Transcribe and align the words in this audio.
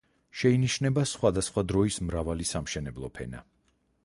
შეინიშნება 0.43 1.03
სხვადასხვა 1.11 1.65
დროის 1.73 2.01
მრავალი 2.09 2.51
სამშენებლო 2.57 3.13
ფენა. 3.21 3.47